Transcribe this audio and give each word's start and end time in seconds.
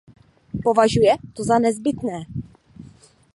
Považuje 0.63 1.15
to 1.33 1.43
za 1.43 1.59
nezbytné. 1.59 2.23